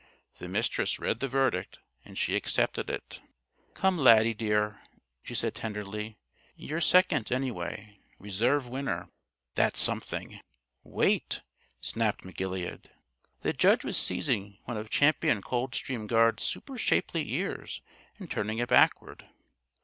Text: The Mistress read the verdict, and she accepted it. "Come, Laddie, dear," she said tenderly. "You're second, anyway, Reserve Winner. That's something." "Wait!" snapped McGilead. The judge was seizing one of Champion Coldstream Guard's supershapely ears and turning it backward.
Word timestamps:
The 0.39 0.47
Mistress 0.47 0.97
read 0.97 1.19
the 1.19 1.27
verdict, 1.27 1.77
and 2.03 2.17
she 2.17 2.35
accepted 2.35 2.89
it. 2.89 3.21
"Come, 3.75 3.99
Laddie, 3.99 4.33
dear," 4.33 4.81
she 5.21 5.35
said 5.35 5.53
tenderly. 5.53 6.17
"You're 6.55 6.81
second, 6.81 7.31
anyway, 7.31 7.99
Reserve 8.17 8.67
Winner. 8.67 9.09
That's 9.53 9.79
something." 9.79 10.41
"Wait!" 10.81 11.43
snapped 11.81 12.23
McGilead. 12.23 12.85
The 13.41 13.53
judge 13.53 13.85
was 13.85 13.95
seizing 13.95 14.57
one 14.63 14.75
of 14.75 14.89
Champion 14.89 15.43
Coldstream 15.43 16.07
Guard's 16.07 16.41
supershapely 16.41 17.27
ears 17.33 17.83
and 18.17 18.27
turning 18.27 18.57
it 18.57 18.69
backward. 18.69 19.27